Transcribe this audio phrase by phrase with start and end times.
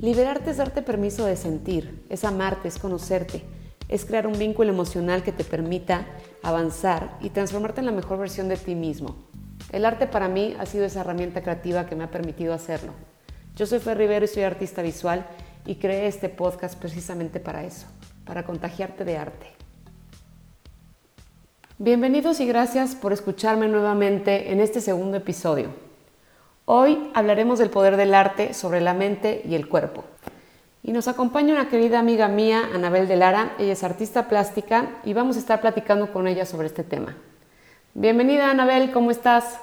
[0.00, 3.42] Liberarte es darte permiso de sentir, es amarte, es conocerte,
[3.88, 6.06] es crear un vínculo emocional que te permita
[6.40, 9.16] avanzar y transformarte en la mejor versión de ti mismo.
[9.72, 12.92] El arte para mí ha sido esa herramienta creativa que me ha permitido hacerlo.
[13.56, 15.26] Yo soy Fer Rivero y soy artista visual
[15.66, 17.88] y creé este podcast precisamente para eso,
[18.24, 19.48] para contagiarte de arte.
[21.76, 25.87] Bienvenidos y gracias por escucharme nuevamente en este segundo episodio.
[26.70, 30.04] Hoy hablaremos del poder del arte sobre la mente y el cuerpo.
[30.82, 33.54] Y nos acompaña una querida amiga mía, Anabel de Lara.
[33.58, 37.16] Ella es artista plástica y vamos a estar platicando con ella sobre este tema.
[37.94, 39.58] Bienvenida, Anabel, ¿cómo estás?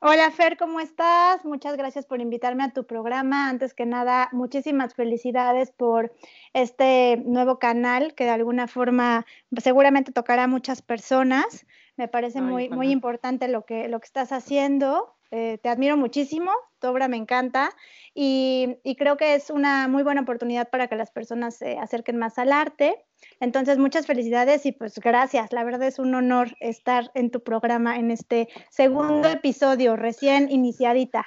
[0.00, 1.44] Hola, Fer, ¿cómo estás?
[1.44, 3.50] Muchas gracias por invitarme a tu programa.
[3.50, 6.14] Antes que nada, muchísimas felicidades por
[6.54, 9.26] este nuevo canal que de alguna forma
[9.58, 11.66] seguramente tocará a muchas personas.
[11.98, 16.52] Me parece muy, muy importante lo que, lo que estás haciendo eh, te admiro muchísimo,
[16.78, 17.70] tu obra me encanta
[18.14, 22.38] y, creo que es una muy buena oportunidad para que las personas se acerquen más
[22.38, 23.02] al arte.
[23.40, 25.50] Entonces, muchas felicidades y pues gracias.
[25.54, 31.24] La verdad es un honor estar en tu programa en este segundo episodio, recién iniciadita.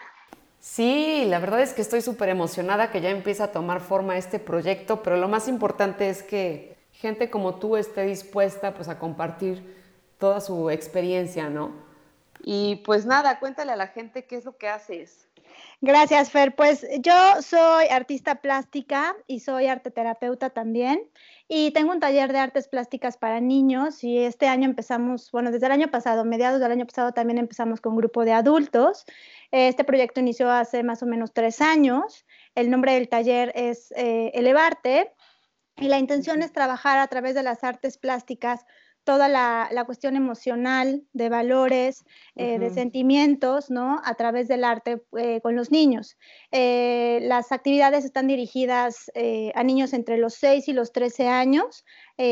[0.60, 4.38] Sí, la verdad es que estoy súper emocionada que ya empieza a tomar forma este
[4.38, 9.64] proyecto, pero lo más importante es que gente como tú esté dispuesta pues a compartir
[10.20, 11.85] toda su experiencia, ¿no?
[12.44, 15.28] Y pues nada, cuéntale a la gente qué es lo que haces.
[15.82, 16.56] Gracias, Fer.
[16.56, 21.00] Pues yo soy artista plástica y soy arteterapeuta también.
[21.48, 25.68] Y tengo un taller de artes plásticas para niños y este año empezamos, bueno, desde
[25.68, 29.06] el año pasado, mediados del año pasado también empezamos con un grupo de adultos.
[29.52, 32.26] Este proyecto inició hace más o menos tres años.
[32.56, 35.14] El nombre del taller es eh, Elevarte
[35.78, 38.66] y la intención es trabajar a través de las artes plásticas
[39.06, 42.04] toda la, cuestión emocional, de valores,
[42.36, 44.02] eh, de sentimientos, ¿no?
[44.04, 46.18] A través del arte eh, con los niños.
[46.52, 49.12] Eh, las actividades están dirigidas
[49.54, 51.86] a niños entre los 6 y los 13 años.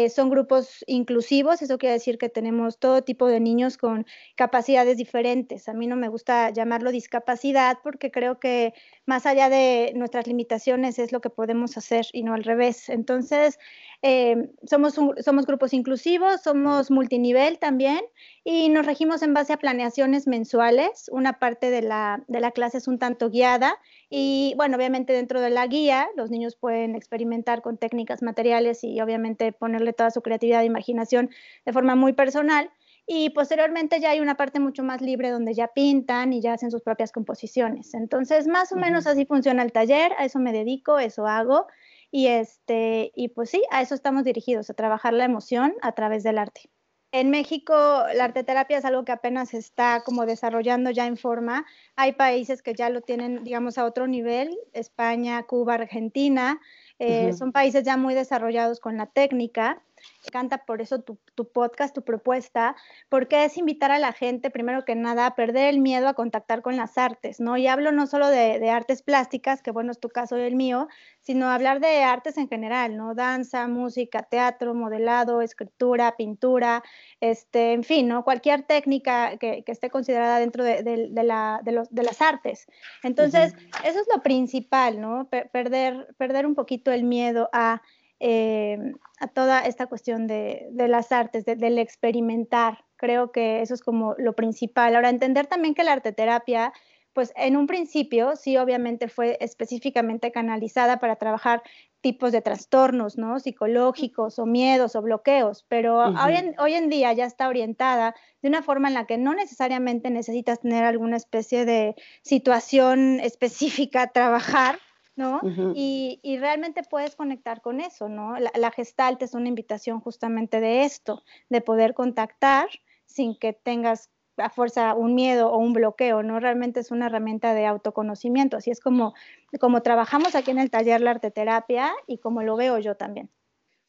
[0.09, 4.05] Son grupos inclusivos, eso quiere decir que tenemos todo tipo de niños con
[4.35, 5.67] capacidades diferentes.
[5.67, 8.73] A mí no me gusta llamarlo discapacidad porque creo que
[9.05, 12.89] más allá de nuestras limitaciones es lo que podemos hacer y no al revés.
[12.89, 13.59] Entonces,
[14.01, 18.01] eh, somos, somos grupos inclusivos, somos multinivel también
[18.43, 21.09] y nos regimos en base a planeaciones mensuales.
[21.11, 23.79] Una parte de la, de la clase es un tanto guiada
[24.15, 29.01] y, bueno, obviamente dentro de la guía los niños pueden experimentar con técnicas materiales y
[29.01, 31.31] obviamente ponerle toda su creatividad e imaginación
[31.65, 32.69] de forma muy personal.
[33.07, 36.69] Y posteriormente ya hay una parte mucho más libre donde ya pintan y ya hacen
[36.69, 37.95] sus propias composiciones.
[37.95, 41.65] Entonces, más o menos así funciona el taller, a eso me dedico, eso hago.
[42.11, 46.21] Y, este, y pues sí, a eso estamos dirigidos, a trabajar la emoción a través
[46.21, 46.69] del arte.
[47.13, 47.75] En México
[48.15, 51.63] la arteterapia es algo que apenas está como desarrollando ya en forma.
[51.95, 56.59] Hay países que ya lo tienen, digamos, a otro nivel, España, Cuba, Argentina.
[56.97, 59.79] Eh, son países ya muy desarrollados con la técnica.
[60.25, 61.17] Encanta por eso tu,
[61.51, 62.75] podcast, tu propuesta,
[63.09, 66.61] porque es invitar a la gente, primero que nada, a perder el miedo a contactar
[66.61, 67.57] con las artes, ¿no?
[67.57, 70.87] Y hablo no solo de, artes plásticas, que bueno, es tu caso y el mío,
[71.21, 73.15] sino hablar de artes en general, ¿no?
[73.15, 76.83] Danza, música, teatro, modelado, escritura, pintura,
[77.19, 78.23] este, en fin, ¿no?
[78.23, 82.67] Cualquier técnica que, esté considerada dentro de, las artes.
[83.03, 85.27] Entonces, eso es lo principal, ¿no?
[85.51, 87.81] perder, perder un poquito el miedo a
[88.25, 88.77] eh,
[89.19, 92.85] a toda esta cuestión de, las artes, del experimentar.
[92.95, 94.95] Creo que eso es como lo principal.
[94.95, 96.71] Ahora, entender también que la arteterapia,
[97.11, 101.63] pues en un principio sí obviamente fue específicamente canalizada para trabajar
[101.99, 103.41] tipos de trastornos, ¿no?
[103.41, 108.47] Psicológicos o miedos o bloqueos, pero hoy, en, hoy en día ya está orientada de
[108.47, 114.07] una forma en la que no necesariamente necesitas tener alguna especie de situación específica a
[114.07, 114.79] trabajar,
[115.15, 115.41] ¿no?
[115.75, 118.39] y, realmente puedes conectar con eso, ¿no?
[118.39, 122.67] La, la, gestalt es una invitación justamente de esto, de poder contactar
[123.05, 126.39] sin que tengas a fuerza un miedo o un bloqueo, ¿no?
[126.39, 129.13] Realmente es una herramienta de autoconocimiento, así es como,
[129.59, 133.29] como trabajamos aquí en el taller la arteterapia y como lo veo yo también.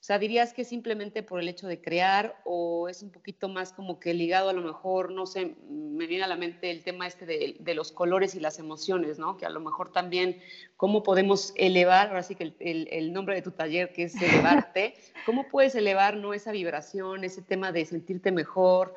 [0.04, 3.72] O sea, dirías que simplemente por el hecho de crear o es un poquito más
[3.72, 7.06] como que ligado a lo mejor, no sé, me viene a la mente el tema
[7.06, 9.38] este de, los colores y las emociones, ¿no?
[9.38, 10.42] Que a lo mejor también
[10.76, 14.92] cómo podemos elevar, ahora sí que el, nombre de tu taller que es elevarte,
[15.24, 16.34] ¿cómo puedes elevar ¿no?
[16.34, 18.94] esa vibración, ese tema de sentirte mejor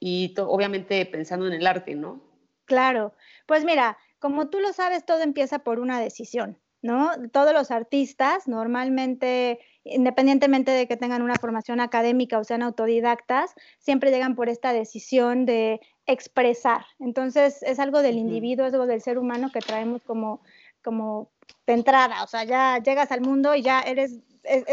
[0.00, 2.20] y obviamente pensando en el arte, ¿no?
[2.64, 3.14] Claro,
[3.46, 6.58] pues mira, como tú lo sabes, todo empieza por una decisión.
[6.82, 7.10] ¿No?
[7.32, 14.10] Todos los artistas normalmente, independientemente de que tengan una formación académica o sean autodidactas, siempre
[14.10, 16.84] llegan por esta decisión de expresar.
[16.98, 20.40] Entonces, es algo del individuo, es algo del ser humano que traemos como,
[20.82, 21.30] como
[21.66, 24.20] de entrada, o sea, ya llegas al mundo y ya eres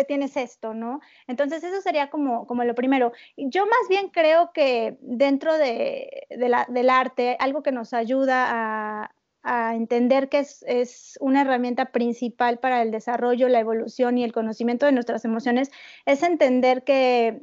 [0.08, 1.02] tienes esto, ¿no?
[1.28, 3.12] Entonces eso sería como, como lo primero.
[3.36, 9.12] Yo más bien creo que dentro de, la, del arte, algo que nos ayuda a,
[9.46, 14.34] a entender que es, es, una herramienta principal para el desarrollo, la evolución y el
[14.34, 15.72] conocimiento de nuestras emociones,
[16.06, 17.42] es entender que,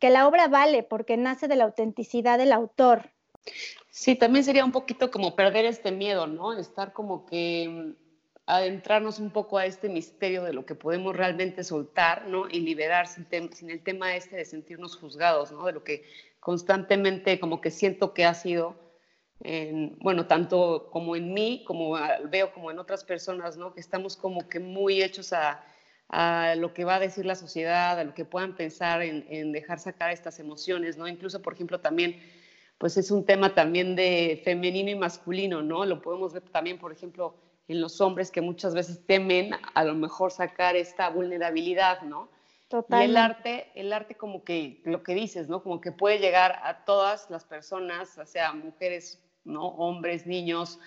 [0.00, 3.10] que la obra vale porque nace de la autenticidad del autor.
[3.88, 6.58] Sí, también sería un poquito como perder este miedo, ¿no?
[6.58, 7.94] Estar como que
[8.46, 12.48] adentrarnos un poco a este misterio de lo que podemos realmente soltar, ¿no?
[12.50, 15.64] Y liberar sin, sin, el tema este de sentirnos juzgados, ¿no?
[15.66, 16.04] De lo que
[16.40, 18.83] constantemente como que siento que ha sido,
[19.40, 21.96] en, bueno, tanto como en mí, como
[22.30, 23.74] veo como en otras personas, ¿no?
[23.74, 25.64] Que estamos como que muy hechos a,
[26.56, 29.80] lo que va a decir la sociedad, a lo que puedan pensar en, en dejar
[29.80, 31.08] sacar estas emociones, ¿no?
[31.08, 32.20] Incluso, por ejemplo, también
[32.78, 35.84] pues es un tema también de femenino y masculino, ¿no?
[35.84, 37.34] Lo podemos ver también, por ejemplo,
[37.68, 42.28] en los hombres que muchas veces temen a lo mejor sacar esta vulnerabilidad, ¿no?
[42.74, 43.02] Total.
[43.02, 45.62] Y el arte, el arte como que, lo que dices, ¿no?
[45.62, 49.68] Como que puede llegar a todas las personas, o sea mujeres, ¿no?
[49.68, 50.80] Hombres, niños,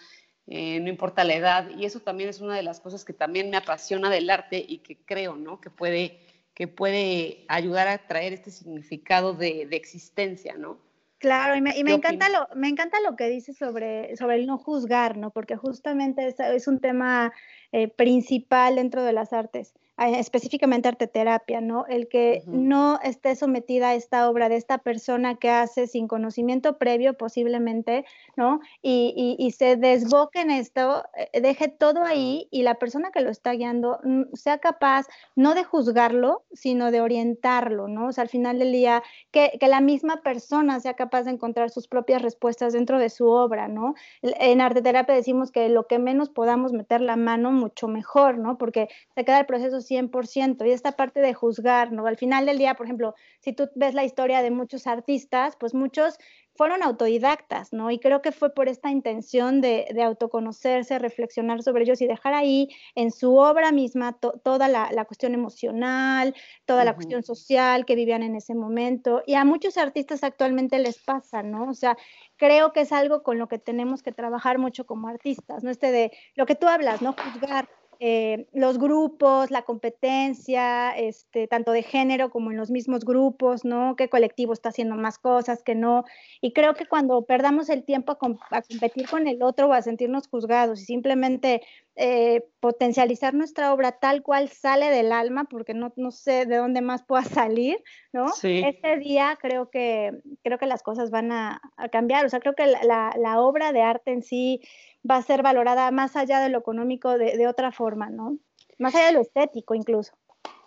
[0.47, 1.69] eh, no importa la edad.
[1.77, 4.79] Y eso también es una de las cosas que también me apasiona del arte y
[4.79, 5.61] que creo, ¿no?
[5.61, 6.19] Que puede,
[6.53, 10.79] que puede ayudar a traer este significado de, de existencia, ¿no?
[11.19, 14.45] Claro, y me, y me encanta, lo, me encanta lo que dices sobre, sobre el
[14.45, 15.31] no juzgar, ¿no?
[15.31, 17.31] Porque justamente es, es un tema
[17.71, 21.85] eh, principal dentro de las artes específicamente arteterapia, ¿no?
[21.87, 26.77] El que no esté sometida a esta obra de esta persona que hace sin conocimiento
[26.77, 28.05] previo posiblemente,
[28.35, 28.59] ¿no?
[28.81, 33.31] Y, y, se desboque en esto, eh, deje todo ahí y la persona que lo
[33.31, 38.07] está guiando mm, sea capaz no de juzgarlo, sino de orientarlo, ¿no?
[38.07, 39.01] O sea, al final del día,
[39.31, 43.27] que, que la misma persona sea capaz de encontrar sus propias respuestas dentro de su
[43.27, 43.95] obra, ¿no?
[44.21, 48.59] En arteterapia decimos que lo que menos podamos meter la mano, mucho mejor, ¿no?
[48.59, 50.65] Porque se queda el proceso 100%.
[50.67, 52.07] Y esta parte de juzgar, ¿no?
[52.07, 55.73] Al final del día, por ejemplo, si tú ves la historia de muchos artistas, pues
[55.73, 56.17] muchos
[56.57, 57.91] fueron autodidactas, ¿no?
[57.91, 62.33] Y creo que fue por esta intención de, de autoconocerse, reflexionar sobre ellos y dejar
[62.33, 66.35] ahí en su obra misma toda la, la, cuestión emocional,
[66.65, 69.21] toda la cuestión social que vivían en ese momento.
[69.27, 71.69] Y a muchos artistas actualmente les pasa, ¿no?
[71.69, 71.95] O sea,
[72.37, 75.69] creo que es algo con lo que tenemos que trabajar mucho como artistas, ¿no?
[75.69, 77.13] Este de lo que tú hablas, ¿no?
[77.13, 77.69] Juzgar
[77.99, 83.95] eh, los grupos, la competencia, este, tanto de género como en los mismos grupos, ¿no?
[83.95, 86.03] ¿Qué colectivo está haciendo más cosas, que no?
[86.41, 90.27] Y creo que cuando perdamos el tiempo a, competir con el otro o a sentirnos
[90.27, 91.61] juzgados y simplemente
[91.99, 96.81] eh, potencializar nuestra obra tal cual sale del alma, porque no, no sé de dónde
[96.81, 97.83] más pueda salir,
[98.13, 98.29] ¿no?
[98.29, 98.61] Sí.
[98.63, 100.11] Este día creo que,
[100.43, 101.59] creo que las cosas van a,
[101.91, 104.61] cambiar, o sea, creo que la, la obra de arte en sí
[105.09, 108.37] va a ser valorada más allá de lo económico de, otra forma, ¿no?
[108.77, 110.13] Más allá de lo estético incluso.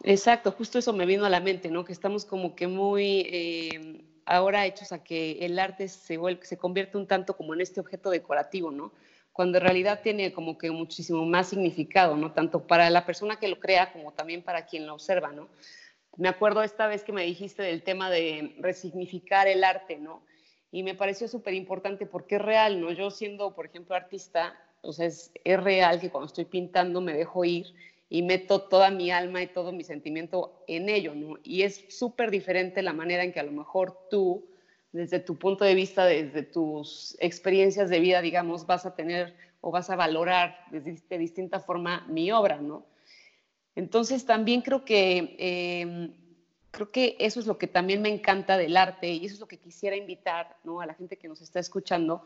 [0.03, 1.85] Exacto, justo eso me vino a la mente, ¿no?
[1.85, 6.97] Que estamos como que muy eh, ahora hechos a que el arte se, se convierte
[6.97, 8.93] un tanto como en este objeto decorativo, ¿no?
[9.41, 12.33] Cuando en realidad tiene como que muchísimo más significado, ¿no?
[12.33, 15.49] Tanto para la persona que lo crea como también para quien lo observa, ¿no?
[16.19, 20.23] Me acuerdo esta vez que me dijiste del tema de resignificar el arte, ¿no?
[20.73, 22.93] y me pareció súper importante porque es real, ¿no?
[22.93, 27.43] Yo siendo, por ejemplo, artista, o es, es, real que cuando estoy pintando me dejo
[27.45, 27.75] ir
[28.09, 31.39] y meto toda mi alma y todo mi sentimiento en ello, ¿no?
[31.43, 34.50] Y es súper diferente la manera en que a lo mejor tú,
[34.93, 39.71] desde tu punto de vista, desde tus experiencias de vida, digamos, vas a tener o
[39.71, 42.87] vas a valorar de, distinta forma mi obra, ¿no?
[43.77, 46.11] Entonces también creo que eh,
[46.71, 49.49] creo que eso es lo que también me encanta del arte y eso es lo
[49.49, 50.81] que quisiera invitar ¿no?
[50.81, 52.23] a la gente que nos está escuchando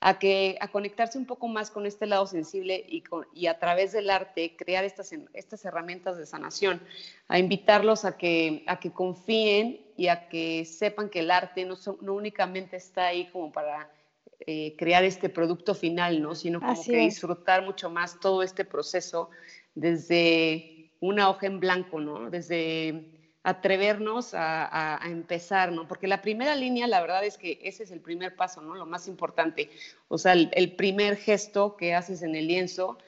[0.00, 3.04] a, que, a conectarse un poco más con este lado sensible y,
[3.34, 6.80] y a través del arte crear estas, estas herramientas de sanación,
[7.28, 11.76] a invitarlos a que, a que confíen y a que sepan que el arte no,
[12.00, 13.90] no únicamente está ahí como para
[14.46, 16.34] eh, crear este producto final, ¿no?
[16.34, 19.28] sino como que disfrutar mucho más todo este proceso
[19.74, 22.30] desde una hoja en blanco, ¿no?
[22.30, 25.88] desde atrevernos a, empezar, ¿no?
[25.88, 28.74] Porque la primera línea, la verdad es que ese es el primer paso, ¿no?
[28.74, 29.70] Lo más importante.
[30.08, 32.98] O sea, el, primer gesto que haces en el lienzo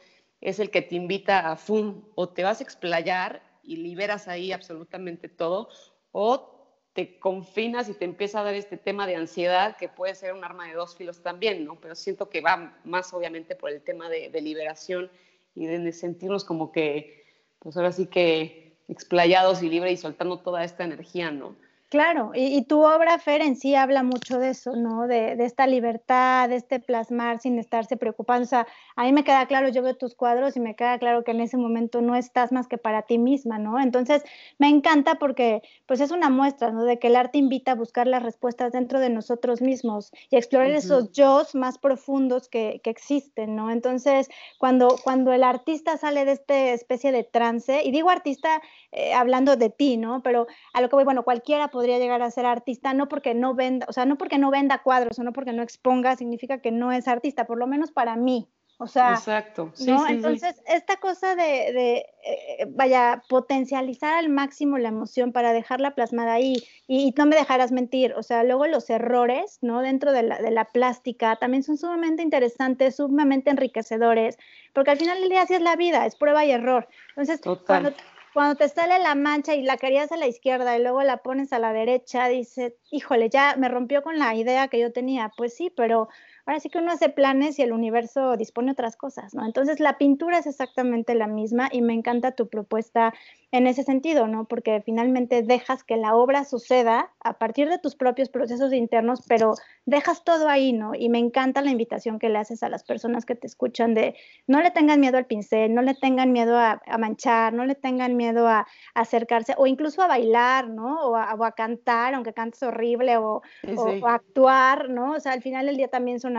[0.41, 2.05] es el que te invita a, ¡fum!
[2.15, 5.69] O te vas a explayar y liberas ahí absolutamente todo,
[6.13, 6.49] o
[6.95, 10.45] te confinas y te empieza a dar este tema de ansiedad que puede ser un
[10.45, 11.81] arma de dos filos también, ¿no?
[11.81, 15.11] Pero siento que va más obviamente por el tema de, de liberación
[15.55, 17.25] y de sentirnos como que,
[17.59, 21.57] pues ahora sí que explayados y libres y soltando toda esta energía, ¿no?
[21.93, 25.07] Claro, y, tu obra, Fer, en sí habla mucho de eso, ¿no?
[25.07, 28.45] De, esta libertad, de este plasmar sin estarse preocupando.
[28.45, 31.23] O sea, a mí me queda claro, yo veo tus cuadros y me queda claro
[31.23, 33.79] que en ese momento no estás más que para ti misma, ¿no?
[33.79, 34.25] Entonces,
[34.57, 36.85] me encanta porque, pues, es una muestra, ¿no?
[36.85, 40.71] De que el arte invita a buscar las respuestas dentro de nosotros mismos y explorar
[40.71, 43.71] esos yo más profundos que, que, existen, ¿no?
[43.71, 49.15] Entonces, cuando, cuando el artista sale de esta especie de trance, y digo artista eh,
[49.15, 50.23] hablando de ti, ¿no?
[50.23, 53.55] Pero a lo que voy, bueno, cualquiera podría llegar a ser artista, no porque no
[53.55, 56.73] venda, o sea, no porque no venda cuadros o no porque no exponga, significa que
[56.73, 58.49] no es artista, por lo menos para mí.
[58.79, 59.73] O sea, Exacto.
[59.87, 60.09] ¿no?
[60.09, 66.57] Entonces, esta cosa de, eh, vaya, potencializar al máximo la emoción para dejarla plasmada ahí,
[66.89, 69.83] y, no me dejarás mentir, o sea, luego los errores, ¿no?
[69.83, 74.37] Dentro de la, de la plástica también son sumamente interesantes, sumamente enriquecedores,
[74.73, 76.89] porque al final del día así es la vida, es prueba y error.
[77.11, 77.93] Entonces, cuando
[78.33, 81.53] cuando te sale la mancha y la querías a la izquierda y luego la pones
[81.53, 85.31] a la derecha, dices, híjole, ya me rompió con la idea que yo tenía.
[85.37, 86.09] Pues sí, pero
[86.47, 89.45] ahora sí que uno hace planes y el universo dispone otras cosas, ¿no?
[89.45, 93.15] Entonces la pintura es exactamente la misma y me encanta tu propuesta
[93.53, 94.47] en ese sentido, ¿no?
[94.47, 99.55] Porque finalmente dejas que la obra suceda a partir de tus propios procesos internos, pero
[99.85, 100.95] dejas todo ahí, ¿no?
[100.95, 104.17] Y me encanta la invitación que le haces a las personas que te escuchan de
[104.47, 108.17] no le tengan miedo al pincel, no le tengan miedo a, manchar, no le tengan
[108.17, 111.01] miedo a, acercarse o incluso a bailar, ¿no?
[111.03, 113.43] O a, cantar, aunque cantes horrible, o,
[113.77, 115.13] o, actuar, ¿no?
[115.13, 116.32] O sea, al final del día también son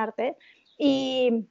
[0.77, 1.47] Y,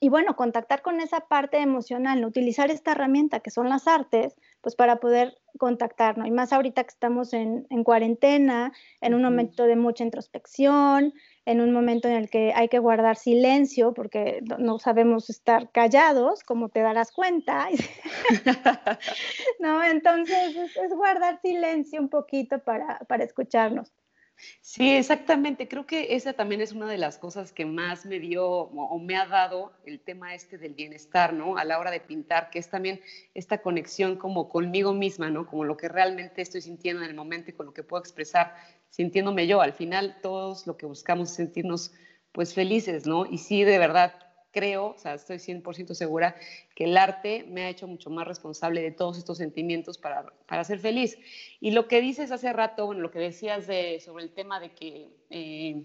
[0.00, 4.74] y bueno, contactar con esa parte emocional, utilizar esta herramienta que son las artes, pues
[4.74, 6.26] para poder contactarnos.
[6.26, 11.14] Y más ahorita que estamos en, en cuarentena, en un momento de mucha introspección,
[11.44, 16.44] en un momento en el que hay que guardar silencio porque no sabemos estar callados,
[16.44, 17.68] como te darás cuenta.
[19.60, 19.82] ¿No?
[19.82, 23.92] Entonces es, es, guardar silencio un poquito para, para escucharnos.
[24.60, 25.68] Sí, exactamente.
[25.68, 29.16] Creo que esa también es una de las cosas que más me dio o me
[29.16, 31.56] ha dado el tema este del bienestar, ¿no?
[31.56, 33.00] A la hora de pintar, que es también
[33.34, 35.46] esta conexión como conmigo misma, ¿no?
[35.46, 38.54] Como lo que realmente estoy sintiendo en el momento y con lo que puedo expresar
[38.90, 39.60] sintiéndome yo.
[39.60, 41.92] Al final todos lo que buscamos es sentirnos
[42.32, 43.26] pues felices, ¿no?
[43.26, 44.14] Y sí, de verdad,
[44.52, 46.36] creo, o sea, estoy 100% segura
[46.76, 50.62] que el arte me ha hecho mucho más responsable de todos estos sentimientos para, para
[50.62, 51.18] ser feliz.
[51.60, 54.72] Y lo que dices hace rato, bueno, lo que decías de, sobre el tema de
[54.72, 55.84] que, eh,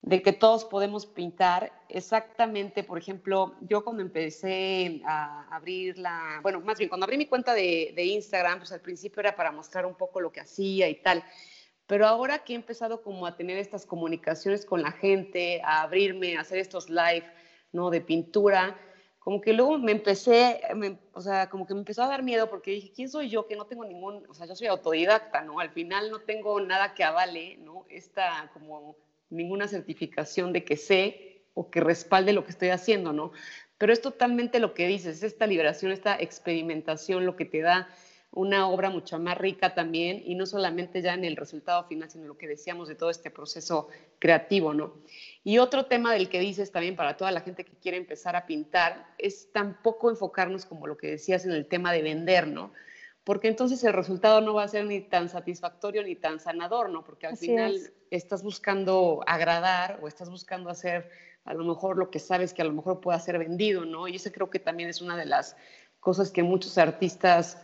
[0.00, 6.60] de que todos podemos pintar, exactamente, por ejemplo, yo cuando empecé a abrir la, bueno,
[6.60, 9.86] más bien, cuando abrí mi cuenta de, de Instagram, pues al principio era para mostrar
[9.86, 11.22] un poco lo que hacía y tal.
[11.86, 16.36] Pero ahora que he empezado como a tener estas comunicaciones con la gente, a abrirme,
[16.36, 17.24] a hacer estos live,
[17.72, 17.90] ¿no?
[17.90, 18.78] De pintura,
[19.18, 20.60] como que luego me empecé,
[21.12, 23.54] o sea, como que me empezó a dar miedo porque dije, ¿quién soy yo que
[23.54, 25.60] no tengo ningún, o sea, yo soy autodidacta, ¿no?
[25.60, 27.86] Al final no tengo nada que avale, ¿no?
[27.88, 28.96] Esta, como
[29.30, 33.30] ninguna certificación de que sé o que respalde lo que estoy haciendo, ¿no?
[33.78, 37.88] Pero es totalmente lo que dices, es esta liberación, esta experimentación, lo que te da
[38.32, 42.26] una obra mucho más rica también y no solamente ya en el resultado final, sino
[42.26, 44.94] lo que decíamos de todo este proceso creativo, ¿no?
[45.44, 48.46] Y otro tema del que dices también para toda la gente que quiere empezar a
[48.46, 52.72] pintar es tampoco enfocarnos como lo que decías en el tema de vender, ¿no?
[53.22, 57.04] Porque entonces el resultado no va a ser ni tan satisfactorio ni tan sanador, ¿no?
[57.04, 61.10] Porque al final estás buscando agradar o estás buscando hacer
[61.44, 64.08] a lo mejor lo que sabes que a lo mejor pueda ser vendido, ¿no?
[64.08, 65.56] Y ese creo que también es una de las
[66.00, 67.58] cosas que muchos artistas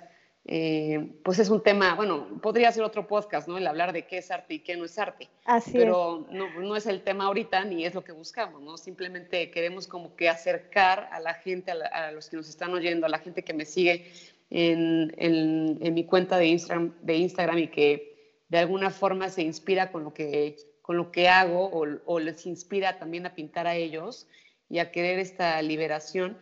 [0.51, 3.59] eh, pues es un tema, bueno, podría ser otro podcast, ¿no?
[3.59, 5.29] El hablar de qué es arte y qué no es arte.
[5.45, 8.79] Así pero No, no, es el tema ahorita ni es lo que buscamos, ¿no?
[8.79, 13.11] Simplemente queremos como que acercar a la gente, a, los que nos están oyendo, a
[13.11, 14.11] la gente que me sigue
[14.49, 19.93] en, en, mi cuenta de Instagram, de Instagram y que de alguna forma se inspira
[19.93, 23.77] con lo que, con lo que hago o, o les inspira también a pintar a
[23.77, 24.27] ellos
[24.71, 26.39] y a querer esta liberación,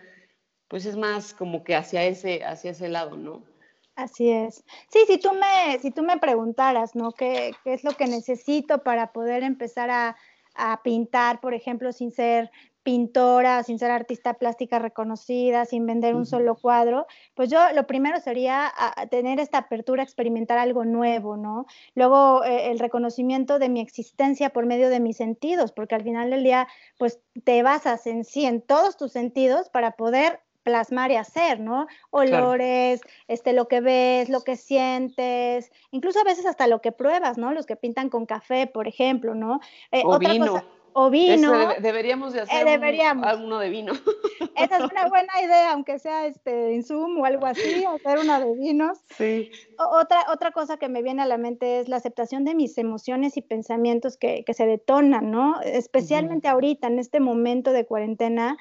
[0.68, 3.55] pues es más como que hacia ese, hacia ese lado, ¿no?
[3.96, 4.62] Así es.
[4.90, 7.12] Sí, si tú me, si tú me preguntaras, ¿no?
[7.12, 10.16] ¿Qué, ¿Qué, es lo que necesito para poder empezar a,
[10.54, 12.50] a, pintar, por ejemplo, sin ser
[12.82, 17.06] pintora, sin ser artista plástica reconocida, sin vender un solo cuadro?
[17.34, 18.70] Pues yo lo primero sería
[19.10, 21.64] tener esta apertura experimentar algo nuevo, ¿no?
[21.94, 26.28] Luego eh, el reconocimiento de mi existencia por medio de mis sentidos, porque al final
[26.28, 31.14] del día, pues te basas en sí, en todos tus sentidos para poder plasmar y
[31.14, 31.86] hacer, ¿no?
[32.10, 37.38] Olores, este, lo que ves, lo que sientes, incluso a veces hasta lo que pruebas,
[37.38, 37.52] ¿no?
[37.52, 39.60] Los que pintan con café, por ejemplo, ¿no?
[39.92, 40.64] Eh, o vino.
[40.92, 41.52] o vino.
[41.78, 43.24] deberíamos de hacer deberíamos.
[43.24, 43.92] alguno de vino.
[44.56, 48.40] Esa es una buena idea, aunque sea este, en Zoom o algo así, hacer una
[48.40, 48.98] de vinos.
[49.16, 49.52] Sí.
[49.78, 53.36] otra, otra cosa que me viene a la mente es la aceptación de mis emociones
[53.36, 55.60] y pensamientos que, que se detonan, ¿no?
[55.60, 58.56] Especialmente ahorita, en este momento de cuarentena,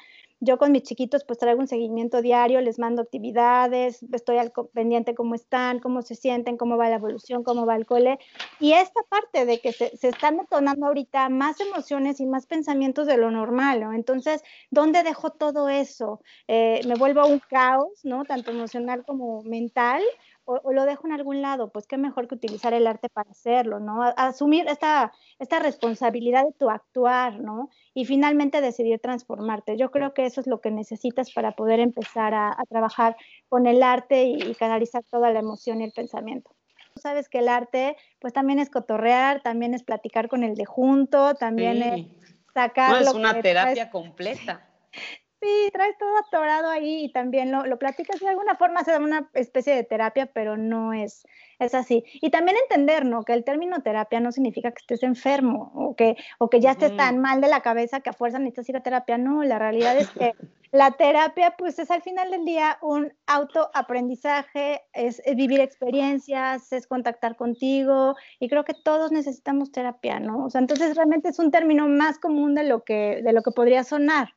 [0.45, 5.15] yo con mis chiquitos pues traigo un seguimiento diario, les mando actividades, estoy al pendiente
[5.15, 8.19] cómo están, cómo se sienten, cómo va la evolución, cómo va el cole.
[8.59, 13.17] Y esta parte de que se, están detonando ahorita más emociones y más pensamientos de
[13.17, 13.93] lo normal, ¿no?
[13.93, 16.21] Entonces, ¿dónde dejo todo eso?
[16.47, 18.23] Eh, ¿Me vuelvo un caos, ¿no?
[18.23, 20.03] Tanto emocional como mental
[20.45, 23.79] o, lo dejo en algún lado, pues qué mejor que utilizar el arte para hacerlo,
[23.79, 24.03] ¿no?
[24.15, 27.69] asumir esta, esta responsabilidad de tu actuar, ¿no?
[27.93, 29.77] Y finalmente decidir transformarte.
[29.77, 33.15] Yo creo que eso es lo que necesitas para poder empezar a, trabajar
[33.49, 36.51] con el arte y, canalizar toda la emoción y el pensamiento.
[36.93, 40.65] Tú sabes que el arte, pues también es cotorrear, también es platicar con el de
[40.65, 42.07] junto, también es
[42.53, 42.91] sacar.
[42.91, 44.69] No, es una terapia completa.
[45.41, 48.99] Sí, traes todo atorado ahí y también lo, lo platicas de alguna forma, se da
[48.99, 51.25] una especie de terapia, pero no es,
[51.59, 52.03] es así.
[52.13, 53.23] Y también entender, ¿no?
[53.23, 56.95] Que el término terapia no significa que estés enfermo o que, o que ya estés
[56.95, 59.17] tan mal de la cabeza que a fuerza necesitas ir a terapia.
[59.17, 60.33] No, la realidad es que
[60.71, 66.87] la terapia, pues es al final del día un autoaprendizaje, es, es vivir experiencias, es
[66.87, 70.45] contactar contigo y creo que todos necesitamos terapia, ¿no?
[70.45, 73.51] O sea, entonces realmente es un término más común de lo que, de lo que
[73.51, 74.29] podría sonar.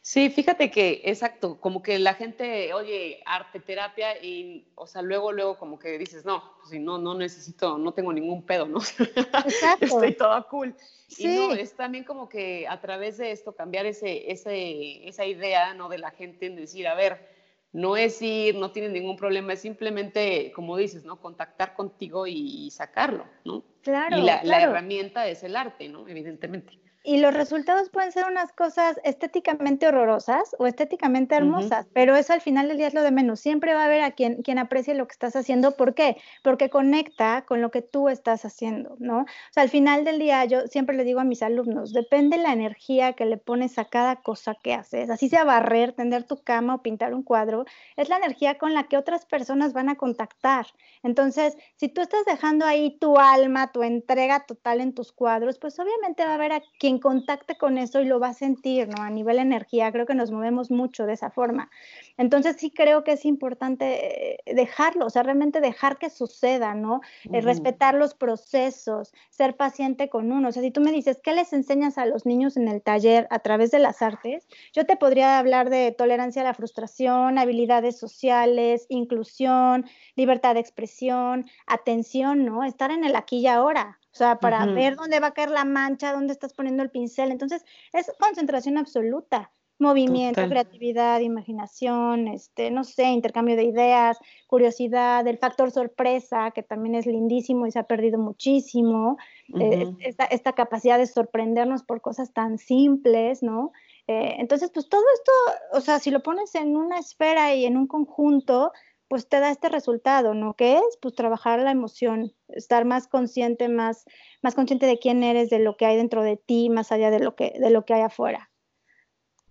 [0.00, 5.32] Sí, fíjate que, exacto, como que la gente oye arte terapia y, o sea, luego,
[5.32, 8.78] luego como que dices, no, pues si no, no necesito, no tengo ningún pedo, ¿no?
[8.98, 9.84] Exacto.
[9.84, 10.74] Estoy toda cool.
[11.08, 11.26] Sí.
[11.26, 15.74] Y no, es también como que a través de esto cambiar ese, ese, esa idea,
[15.74, 15.88] ¿no?
[15.88, 17.28] De la gente en decir, a ver,
[17.72, 21.20] no es ir, no tiene ningún problema, es simplemente, como dices, ¿no?
[21.20, 23.62] Contactar contigo y, sacarlo, ¿no?
[23.82, 24.18] Claro.
[24.18, 26.08] Y la, la herramienta es el arte, ¿no?
[26.08, 32.34] Evidentemente y los resultados pueden ser unas cosas estéticamente horrorosas o estéticamente hermosas, pero eso
[32.34, 33.40] al final del día es lo de menos.
[33.40, 35.74] Siempre va a haber a quien, quien aprecie lo que estás haciendo.
[35.74, 36.18] ¿Por qué?
[36.44, 39.20] Porque conecta con lo que tú estás haciendo, ¿no?
[39.20, 42.52] O sea, al final del día yo siempre le digo a mis alumnos, depende la
[42.52, 45.08] energía que le pones a cada cosa que haces.
[45.08, 47.64] Así sea barrer, tender tu cama o pintar un cuadro,
[47.96, 50.66] es la energía con la que otras personas van a contactar.
[51.02, 55.78] Entonces, si tú estás dejando ahí tu alma, tu entrega total en tus cuadros, pues
[55.78, 59.02] obviamente va a haber a quien contacte con eso y lo va a sentir, ¿no?
[59.02, 61.70] A nivel energía, creo que nos movemos mucho de esa forma.
[62.16, 67.00] Entonces sí creo que es importante eh, dejarlo, o sea, realmente dejar que suceda, ¿no?
[67.32, 70.48] Eh, respetar los procesos, ser paciente con uno.
[70.48, 73.26] O sea, si tú me dices, ¿qué les enseñas a los niños en el taller
[73.30, 74.46] a través de las artes?
[74.72, 81.46] Yo te podría hablar de tolerancia a la frustración, habilidades sociales, inclusión, libertad de expresión,
[81.66, 82.64] atención, ¿no?
[82.64, 83.97] Estar en el aquí y ahora.
[84.12, 87.30] O sea, para ver dónde va a caer la mancha, dónde estás poniendo el pincel.
[87.30, 89.50] Entonces, es concentración absoluta.
[89.80, 94.18] Movimiento, creatividad, imaginación, este, no sé, intercambio de ideas,
[94.48, 99.18] curiosidad, el factor sorpresa, que también es lindísimo y se ha perdido muchísimo.
[99.60, 103.70] Eh, esta, capacidad de sorprendernos por cosas tan simples, ¿no?
[104.08, 107.76] Eh, entonces, pues todo esto, o sea, si lo pones en una esfera y en
[107.76, 108.72] un conjunto,
[109.08, 110.54] pues te da este resultado, ¿no?
[110.54, 110.98] ¿Qué es?
[111.00, 114.04] Pues trabajar la emoción, estar más consciente, más,
[114.42, 117.20] más consciente de quién eres, de lo que hay dentro de ti, más allá de
[117.20, 118.50] lo que, de lo que hay afuera.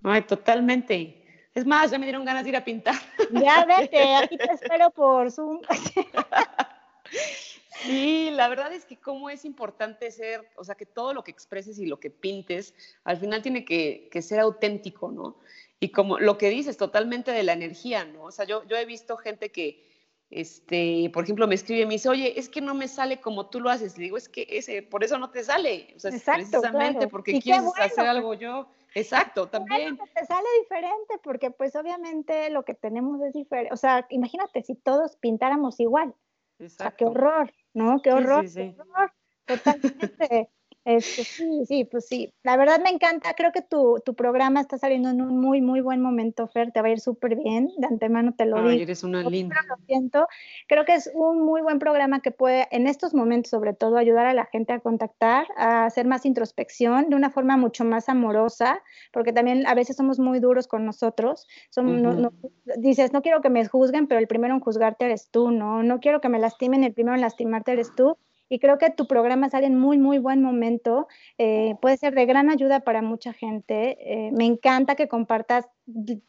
[0.04, 1.50] Ay, totalmente.
[1.54, 2.96] Es más, ya me dieron ganas de ir a pintar.
[3.32, 5.60] Ya vete, aquí te espero por Zoom.
[7.84, 11.32] Sí, la verdad es que cómo es importante ser, o sea, que todo lo que
[11.32, 15.38] expreses y lo que pintes, al final tiene que, que ser auténtico, ¿no?
[15.80, 18.24] y como lo que dices, totalmente de la energía, ¿no?
[18.24, 19.86] O sea, yo, yo he visto gente que,
[20.30, 23.50] este, por ejemplo, me escribe y me dice, oye, es que no me sale como
[23.50, 23.98] tú lo haces.
[23.98, 25.94] Le digo, es que ese, por eso no te sale.
[25.96, 28.68] O sea, precisamente porque quieres hacer algo yo.
[28.96, 29.98] Exacto, también.
[29.98, 33.72] te sale diferente porque pues obviamente lo que tenemos es diferente.
[33.72, 36.16] O sea, imagínate si todos pintáramos igual.
[36.58, 36.84] Exacto.
[36.84, 38.02] O sea, qué horror, ¿no?
[38.02, 39.14] Qué horror, sí, qué horror.
[39.46, 40.50] Totalmente.
[40.88, 42.34] Este, sí, sí, pues sí.
[42.44, 43.34] La verdad me encanta.
[43.34, 46.72] Creo que tu, tu, programa está saliendo en un muy, muy buen momento, Fer.
[46.72, 47.70] Te va a ir súper bien.
[47.78, 48.84] De antemano te lo Ay, digo.
[48.84, 49.58] eres una linda.
[49.68, 50.30] Lo siento.
[50.70, 54.28] Creo que es un muy buen programa que puede, en estos momentos sobre todo, ayudar
[54.28, 58.82] a la gente a contactar, a hacer más introspección de una forma mucho más amorosa,
[59.12, 61.48] porque también a veces somos muy duros con nosotros.
[61.70, 62.32] Somos,
[62.78, 65.84] dices, no quiero que me juzguen, pero el primero en juzgarte eres tú, ¿no?
[65.84, 68.18] No quiero que me lastimen, el primero en lastimarte eres tú
[68.50, 71.08] y creo que tu programa sale en muy, muy buen momento.
[71.38, 73.98] Eh, puede ser de gran ayuda para mucha gente.
[74.00, 75.68] Eh, me encanta que compartas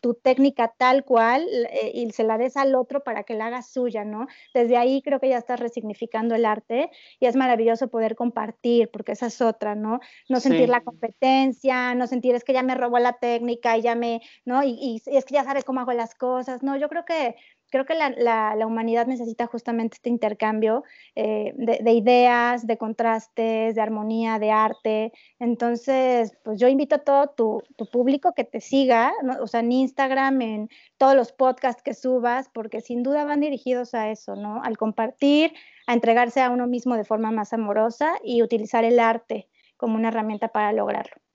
[0.00, 3.62] tu técnica tal cual eh, y se la des al otro para que la haga
[3.62, 4.26] suya, ¿no?
[4.54, 9.12] Desde ahí creo que ya estás resignificando el arte y es maravilloso poder compartir, porque
[9.12, 9.98] esa es otra, ¿no?
[10.28, 13.96] No sentir la competencia, no sentir es que ya me robó la técnica y ya
[13.96, 14.62] me, ¿no?
[14.62, 16.76] Y, y es que ya sabe cómo hago las cosas, ¿no?
[16.76, 17.34] Yo creo que
[17.70, 24.38] creo que la, humanidad necesita justamente este intercambio eh, de, ideas, de contrastes, de armonía,
[24.38, 25.12] de arte.
[25.38, 30.42] Entonces, pues yo invito a todo tu, público que te siga, o sea, en Instagram,
[30.42, 34.62] en todos los podcasts que subas, porque sin duda van dirigidos a eso, ¿no?
[34.62, 35.52] Al compartir,
[35.86, 40.08] a entregarse a uno mismo de forma más amorosa y utilizar el arte como una
[40.08, 41.27] herramienta para lograrlo.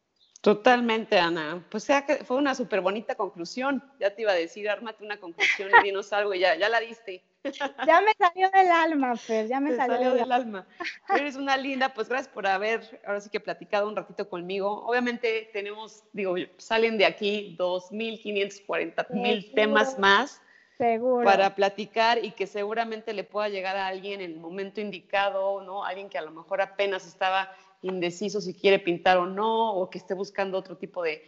[0.44, 1.64] Totalmente, Ana.
[1.70, 3.82] Pues sea que fue una súper bonita conclusión.
[3.98, 7.24] Ya te iba a decir, ármate una conclusión y dinos algo ya, ya la diste.
[7.88, 10.66] Ya me salió del alma, Fer, ya me salió, del alma.
[11.10, 14.86] Eres una linda, pues gracias por haber, ahora sí que platicado un ratito conmigo.
[14.86, 20.42] Obviamente tenemos, digo, salen de aquí 2.540 mil temas más.
[20.78, 21.24] Seguro.
[21.24, 25.86] Para platicar y que seguramente le pueda llegar a alguien en el momento indicado, ¿no?
[25.86, 27.50] Alguien que a lo mejor apenas estaba
[27.84, 31.22] indeciso si quiere pintar o no, o que esté buscando otro tipo de,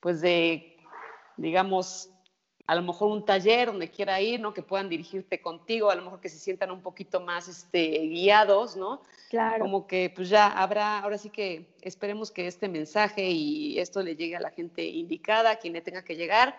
[0.00, 0.76] pues de,
[1.36, 2.10] digamos,
[2.66, 4.54] a lo mejor un taller donde quiera ir, ¿no?
[4.54, 8.76] Que puedan dirigirte contigo, a lo mejor que se sientan un poquito más este, guiados,
[8.76, 9.02] ¿no?
[9.28, 9.64] Claro.
[9.64, 14.14] Como que pues ya habrá, ahora sí que esperemos que este mensaje y esto le
[14.14, 16.54] llegue a la gente indicada, a quien le tenga que llegar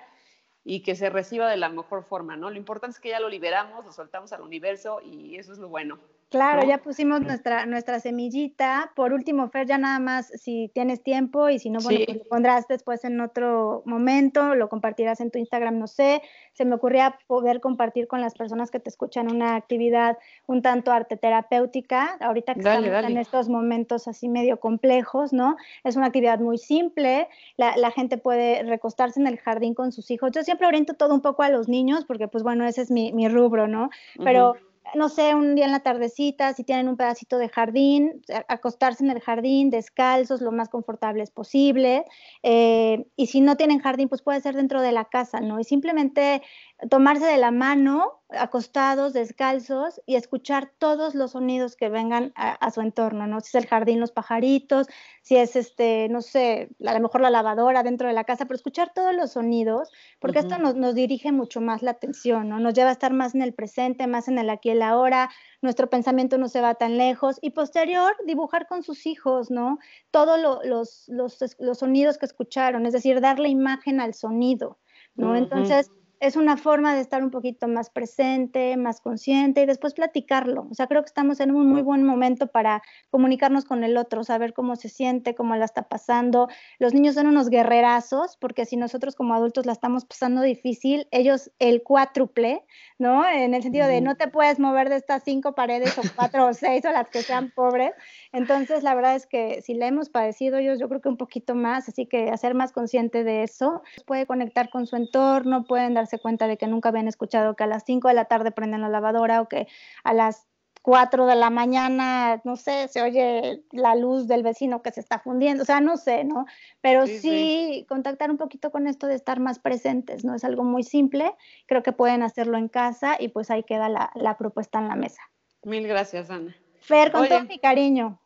[0.63, 2.49] y que se reciba de la mejor forma, ¿no?
[2.49, 5.69] Lo importante es que ya lo liberamos, lo soltamos al universo y eso es lo
[5.69, 5.99] bueno.
[6.31, 8.93] Claro, ya pusimos nuestra, nuestra semillita.
[8.95, 12.23] Por último, Fer, ya nada más si tienes tiempo y si no, bueno, pues lo
[12.23, 16.21] pondrás después en otro momento, lo compartirás en tu Instagram, no sé.
[16.53, 20.17] Se me ocurría poder compartir con las personas que te escuchan una actividad
[20.47, 25.57] un tanto arte terapéutica, ahorita que estamos en estos momentos así medio complejos, ¿no?
[25.83, 30.09] Es una actividad muy simple, la, la, gente puede recostarse en el jardín con sus
[30.09, 30.31] hijos.
[30.31, 33.11] Yo siempre oriento todo un poco a los niños porque, pues bueno, ese es mi,
[33.11, 33.89] mi rubro, ¿no?
[34.23, 34.55] Pero
[34.95, 39.11] no sé, un día en la tardecita, si tienen un pedacito de jardín, acostarse en
[39.11, 42.05] el jardín descalzos, lo más confortables posible.
[42.43, 45.59] Eh, y si no tienen jardín, pues puede ser dentro de la casa, ¿no?
[45.59, 46.41] Y simplemente
[46.89, 52.81] tomarse de la mano, acostados, descalzos, y escuchar todos los sonidos que vengan a, su
[52.81, 53.39] entorno, ¿no?
[53.41, 54.87] Si es el jardín, los pajaritos,
[55.21, 58.55] si es, este, no sé, a lo mejor la lavadora dentro de la casa, pero
[58.55, 62.59] escuchar todos los sonidos, porque esto nos, nos, dirige mucho más la atención, ¿no?
[62.59, 65.29] Nos lleva a estar más en el presente, más en el aquí y el ahora,
[65.61, 69.77] nuestro pensamiento no se va tan lejos, y posterior, dibujar con sus hijos, ¿no?
[70.09, 74.79] Todos los, los, los, sonidos que escucharon, es decir, darle imagen al sonido,
[75.15, 75.35] ¿no?
[75.35, 75.91] Entonces
[76.21, 80.67] es una forma de estar un poquito más presente, más consciente y después platicarlo.
[80.69, 84.23] O sea, creo que estamos en un muy buen momento para comunicarnos con el otro,
[84.23, 86.47] saber cómo se siente, cómo la está pasando.
[86.77, 91.49] Los niños son unos guerrerazos, porque si nosotros como adultos la estamos pasando difícil, ellos
[91.57, 92.65] el cuádruple,
[92.99, 93.27] ¿no?
[93.27, 96.53] En el sentido de no te puedes mover de estas cinco paredes o cuatro o
[96.53, 97.93] seis o las que sean pobres.
[98.31, 101.55] Entonces, la verdad es que si le hemos padecido ellos, yo creo que un poquito
[101.55, 106.10] más, así que hacer más consciente de eso, puede conectar con su entorno, pueden darse
[106.19, 108.89] cuenta de que nunca habían escuchado que a las 5 de la tarde prenden la
[108.89, 109.67] lavadora o que
[110.03, 110.47] a las
[110.81, 115.19] 4 de la mañana, no sé, se oye la luz del vecino que se está
[115.19, 116.45] fundiendo, o sea, no sé, ¿no?
[116.81, 120.33] Pero sí, contactar un poquito con esto de estar más presentes, ¿no?
[120.33, 121.35] Es algo muy simple,
[121.67, 125.21] creo que pueden hacerlo en casa y pues ahí queda la, propuesta en la mesa.
[125.63, 126.55] Mil gracias, Ana.
[126.79, 128.19] Fer, con todo mi cariño.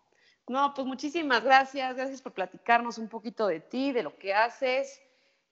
[0.48, 5.02] No, pues muchísimas gracias, gracias por platicarnos un poquito de ti, de lo que haces.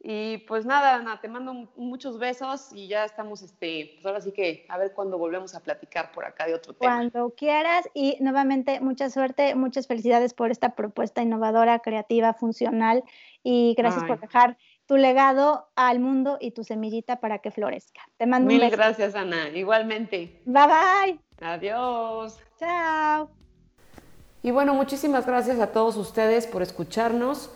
[0.06, 4.34] Y pues nada, Ana, te mando muchos besos y ya estamos, este, pues ahora sí
[4.34, 6.94] que a ver cuándo volvemos a platicar por acá de otro tema.
[6.94, 13.06] Cuando quieras y nuevamente mucha suerte, muchas felicidades por esta propuesta innovadora, creativa, funcional
[13.44, 18.02] y gracias por dejar tu legado al mundo y tu semillita para que florezca.
[18.18, 18.66] Te mando un beso.
[18.66, 19.48] Mil gracias, Ana.
[19.56, 20.42] Igualmente.
[20.44, 21.20] Bye bye.
[21.40, 22.38] Adiós.
[22.60, 23.30] Chao.
[24.42, 27.56] Y bueno, muchísimas gracias a todos ustedes por escucharnos.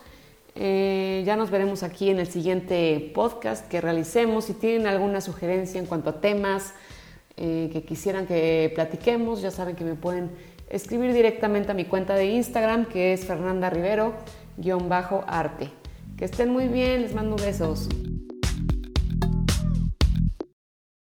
[0.59, 4.45] Eh, ya nos veremos aquí en el siguiente podcast que realicemos.
[4.45, 6.73] Si tienen alguna sugerencia en cuanto a temas
[7.35, 10.31] eh, que quisieran que platiquemos, ya saben que me pueden
[10.69, 15.69] escribir directamente a mi cuenta de Instagram, que es Fernanda Rivero-arte.
[16.17, 17.87] Que estén muy bien, les mando besos.